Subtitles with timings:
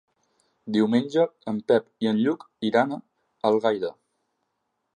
[0.77, 2.99] Diumenge en Pep i en Lluc iran a
[3.51, 3.93] Algaida.